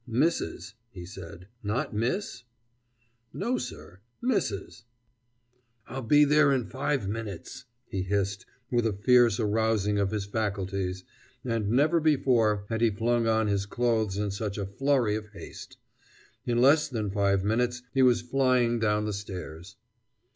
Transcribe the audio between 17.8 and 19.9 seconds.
he was flying down the stairs.